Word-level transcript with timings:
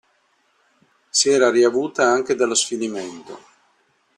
Si 1.11 1.29
era 1.29 1.51
riavuta 1.51 2.09
anche 2.11 2.33
dallo 2.33 2.55
sfinimento. 2.55 3.39